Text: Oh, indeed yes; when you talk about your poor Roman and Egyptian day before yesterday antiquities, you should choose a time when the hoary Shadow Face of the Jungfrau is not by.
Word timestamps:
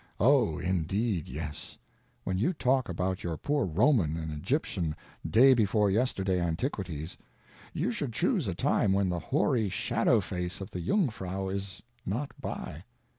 Oh, 0.19 0.57
indeed 0.57 1.27
yes; 1.27 1.77
when 2.23 2.39
you 2.39 2.53
talk 2.53 2.89
about 2.89 3.23
your 3.23 3.37
poor 3.37 3.67
Roman 3.67 4.17
and 4.17 4.31
Egyptian 4.33 4.95
day 5.29 5.53
before 5.53 5.91
yesterday 5.91 6.41
antiquities, 6.41 7.19
you 7.71 7.91
should 7.91 8.11
choose 8.11 8.47
a 8.47 8.55
time 8.55 8.93
when 8.93 9.09
the 9.09 9.19
hoary 9.19 9.69
Shadow 9.69 10.19
Face 10.19 10.59
of 10.59 10.71
the 10.71 10.81
Jungfrau 10.81 11.49
is 11.49 11.83
not 12.03 12.31
by. 12.41 12.83